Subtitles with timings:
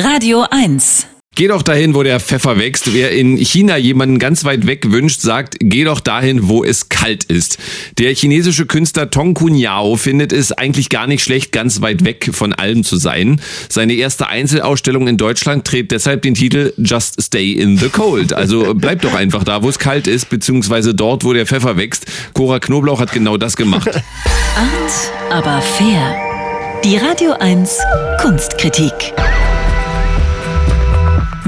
[0.00, 1.08] Radio 1.
[1.34, 2.94] Geh doch dahin, wo der Pfeffer wächst.
[2.94, 7.24] Wer in China jemanden ganz weit weg wünscht, sagt, geh doch dahin, wo es kalt
[7.24, 7.58] ist.
[7.98, 12.30] Der chinesische Künstler Tong Kun Yao findet es eigentlich gar nicht schlecht, ganz weit weg
[12.32, 13.40] von allem zu sein.
[13.68, 18.32] Seine erste Einzelausstellung in Deutschland trägt deshalb den Titel Just Stay in the Cold.
[18.32, 22.06] Also bleib doch einfach da, wo es kalt ist, beziehungsweise dort, wo der Pfeffer wächst.
[22.34, 23.88] Cora Knoblauch hat genau das gemacht.
[23.88, 26.14] Art, aber fair.
[26.84, 27.78] Die Radio 1
[28.22, 28.92] Kunstkritik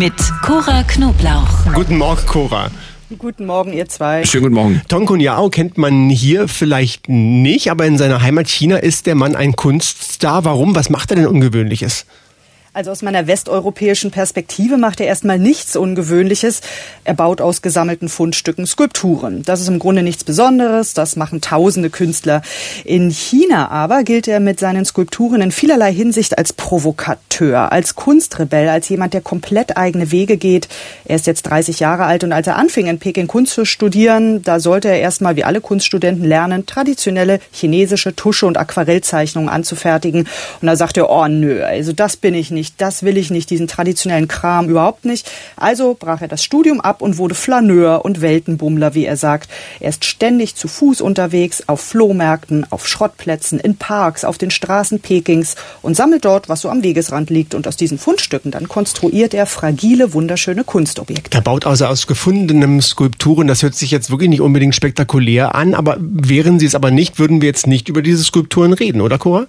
[0.00, 1.74] mit Cora Knoblauch.
[1.74, 2.70] Guten Morgen, Cora.
[3.18, 4.24] Guten Morgen, ihr zwei.
[4.24, 4.82] Schönen guten Morgen.
[4.88, 9.14] Tong Kun Yao kennt man hier vielleicht nicht, aber in seiner Heimat China ist der
[9.14, 10.46] Mann ein Kunststar.
[10.46, 10.74] Warum?
[10.74, 12.06] Was macht er denn Ungewöhnliches?
[12.72, 16.60] Also aus meiner westeuropäischen Perspektive macht er erstmal nichts Ungewöhnliches.
[17.02, 19.42] Er baut aus gesammelten Fundstücken Skulpturen.
[19.42, 20.94] Das ist im Grunde nichts Besonderes.
[20.94, 22.42] Das machen tausende Künstler.
[22.84, 28.68] In China aber gilt er mit seinen Skulpturen in vielerlei Hinsicht als Provokateur, als Kunstrebell,
[28.68, 30.68] als jemand, der komplett eigene Wege geht.
[31.06, 34.44] Er ist jetzt 30 Jahre alt und als er anfing, in Peking Kunst zu studieren,
[34.44, 40.28] da sollte er erstmal wie alle Kunststudenten lernen, traditionelle chinesische Tusche- und Aquarellzeichnungen anzufertigen.
[40.60, 43.30] Und da sagte er, oh nö, also das bin ich nicht nicht, das will ich
[43.30, 45.30] nicht, diesen traditionellen Kram überhaupt nicht.
[45.56, 49.48] Also brach er das Studium ab und wurde Flaneur und Weltenbummler, wie er sagt.
[49.80, 55.00] Er ist ständig zu Fuß unterwegs, auf Flohmärkten, auf Schrottplätzen, in Parks, auf den Straßen
[55.00, 57.54] Pekings und sammelt dort, was so am Wegesrand liegt.
[57.54, 61.38] Und aus diesen Fundstücken dann konstruiert er fragile, wunderschöne Kunstobjekte.
[61.38, 63.46] Er baut also aus gefundenen Skulpturen.
[63.46, 67.18] Das hört sich jetzt wirklich nicht unbedingt spektakulär an, aber wären sie es aber nicht,
[67.18, 69.46] würden wir jetzt nicht über diese Skulpturen reden, oder Cora?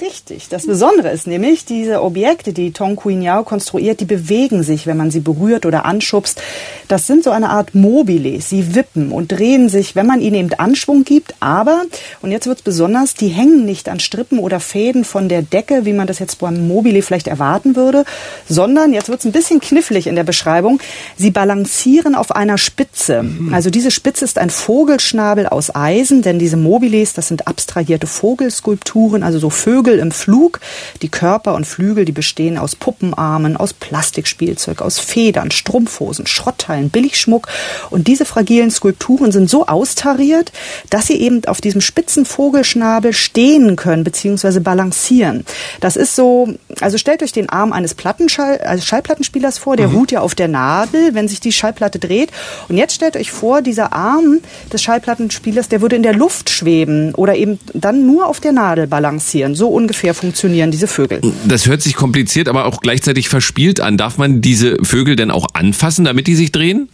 [0.00, 0.48] Richtig.
[0.48, 4.96] Das Besondere ist nämlich, diese Objekte, die Tong Kuin Yao konstruiert, die bewegen sich, wenn
[4.96, 6.40] man sie berührt oder anschubst.
[6.88, 8.48] Das sind so eine Art Mobiles.
[8.48, 11.34] Sie wippen und drehen sich, wenn man ihnen eben Anschwung gibt.
[11.40, 11.82] Aber,
[12.22, 15.92] und jetzt wird's besonders, die hängen nicht an Strippen oder Fäden von der Decke, wie
[15.92, 18.04] man das jetzt beim Mobile vielleicht erwarten würde,
[18.48, 20.80] sondern, jetzt wird's ein bisschen knifflig in der Beschreibung,
[21.16, 23.22] sie balancieren auf einer Spitze.
[23.22, 23.52] Mhm.
[23.52, 29.22] Also diese Spitze ist ein Vogelschnabel aus Eisen, denn diese Mobiles, das sind abstrahierte Vogelskulpturen,
[29.22, 30.60] also so Vögel, Flügel im Flug.
[31.02, 37.48] Die Körper und Flügel, die bestehen aus Puppenarmen, aus Plastikspielzeug, aus Federn, Strumpfhosen, Schrottteilen, Billigschmuck.
[37.90, 40.52] Und diese fragilen Skulpturen sind so austariert,
[40.88, 44.60] dass sie eben auf diesem spitzen Vogelschnabel stehen können bzw.
[44.60, 45.44] balancieren.
[45.80, 49.96] Das ist so, also stellt euch den Arm eines Plattenschall, also Schallplattenspielers vor, der mhm.
[49.96, 52.30] ruht ja auf der Nadel, wenn sich die Schallplatte dreht.
[52.68, 54.38] Und jetzt stellt euch vor, dieser Arm
[54.72, 58.86] des Schallplattenspielers, der würde in der Luft schweben oder eben dann nur auf der Nadel
[58.92, 59.54] balancieren.
[59.54, 61.20] So ungefähr funktionieren diese Vögel.
[61.46, 63.96] Das hört sich kompliziert, aber auch gleichzeitig verspielt an.
[63.96, 66.88] Darf man diese Vögel denn auch anfassen, damit die sich drehen?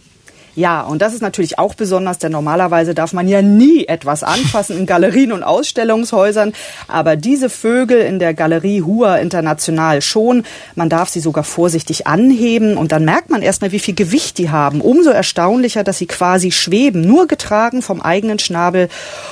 [0.55, 4.77] Ja, und das ist natürlich auch besonders, denn normalerweise darf man ja nie etwas anfassen
[4.77, 6.53] in Galerien und Ausstellungshäusern.
[6.87, 10.43] Aber diese Vögel in der Galerie Hua International schon.
[10.75, 14.49] Man darf sie sogar vorsichtig anheben und dann merkt man erstmal, wie viel Gewicht die
[14.49, 14.81] haben.
[14.81, 18.89] Umso erstaunlicher, dass sie quasi schweben, nur getragen vom eigenen Schnabel.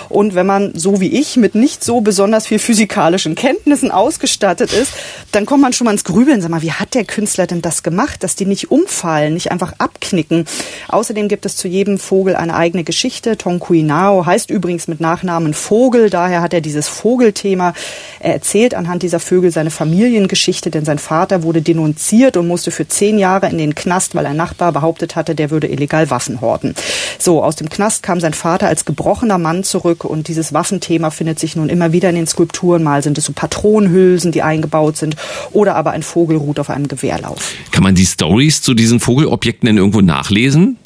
[0.10, 4.94] Und wenn man, so wie ich, mit nicht so besonders viel physikalischen Kenntnissen ausgestattet ist,
[5.32, 6.42] dann kommt man schon mal ins Grübeln.
[6.42, 9.74] Sag mal, wie hat der Künstler denn das gemacht, dass die nicht umfallen, nicht einfach
[9.78, 10.46] abknicken?
[10.88, 13.38] Außerdem gibt es zu jedem Vogel eine eigene Geschichte.
[13.38, 17.74] Tonkuinao heißt übrigens mit Nachnamen Vogel, daher hat er dieses Vogelthema.
[18.20, 22.88] Er erzählt anhand dieser Vögel seine Familiengeschichte, denn sein Vater wurde denunziert und musste für
[22.88, 26.74] zehn Jahre in den Knast, weil ein Nachbar behauptet hatte, der würde illegal Waffen horten.
[27.20, 31.40] So, aus dem Knast kam sein Vater als gebrochener Mann zurück und dieses Waffenthema findet
[31.40, 32.84] sich nun immer wieder in den Skulpturen.
[32.84, 35.17] Mal sind es so Patronenhülsen, die eingebaut sind
[35.52, 37.54] oder aber ein Vogel ruht auf einem Gewehrlauf.
[37.72, 40.78] Kann man die Stories zu diesen Vogelobjekten denn irgendwo nachlesen?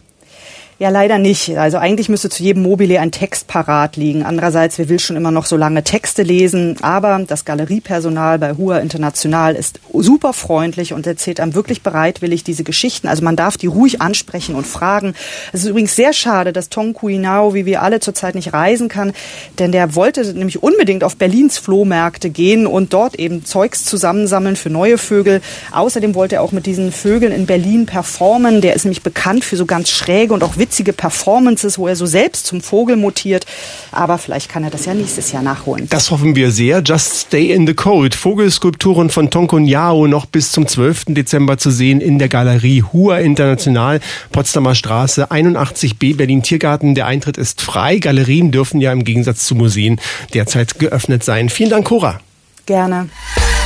[0.82, 1.60] Ja, leider nicht.
[1.60, 4.24] Also eigentlich müsste zu jedem Mobile ein Text parat liegen.
[4.24, 6.76] Andererseits, wer will schon immer noch so lange Texte lesen?
[6.82, 12.64] Aber das Galeriepersonal bei Hua International ist super freundlich und erzählt einem wirklich bereitwillig diese
[12.64, 13.08] Geschichten.
[13.08, 15.14] Also man darf die ruhig ansprechen und fragen.
[15.54, 19.14] Es ist übrigens sehr schade, dass Tong Kuinao, wie wir alle zurzeit nicht reisen kann,
[19.60, 24.72] denn der wollte nämlich unbedingt auf Berlins Flohmärkte gehen und dort eben Zeugs zusammensammeln für
[24.72, 25.42] neue Vögel.
[25.74, 28.62] Außerdem wollte er auch mit diesen Vögeln in Berlin performen.
[28.62, 31.98] Der ist nämlich bekannt für so ganz schräge und auch witzige witzige Performances, wo er
[31.98, 33.46] so selbst zum Vogel mutiert.
[33.92, 35.88] Aber vielleicht kann er das ja nächstes Jahr nachholen.
[35.90, 36.82] Das hoffen wir sehr.
[36.82, 38.16] Just Stay in the Cold.
[38.16, 41.06] Vogelskulpturen von Tonkon Yao noch bis zum 12.
[41.10, 44.00] Dezember zu sehen in der Galerie Hua International,
[44.32, 46.96] Potsdamer Straße 81b Berlin Tiergarten.
[46.96, 47.98] Der Eintritt ist frei.
[47.98, 50.00] Galerien dürfen ja im Gegensatz zu Museen
[50.34, 51.50] derzeit geöffnet sein.
[51.50, 52.22] Vielen Dank, Cora.
[52.66, 53.10] Gerne.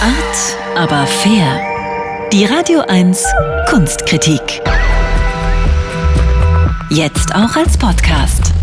[0.01, 1.61] Art, aber fair.
[2.33, 3.23] Die Radio 1
[3.69, 4.63] Kunstkritik.
[6.89, 8.53] Jetzt auch als Podcast.